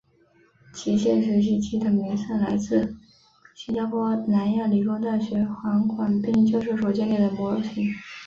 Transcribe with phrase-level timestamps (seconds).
[0.73, 2.95] 极限学习机的名称来自
[3.53, 7.87] 新加坡南洋理工大学黄广斌教授所建立的模型。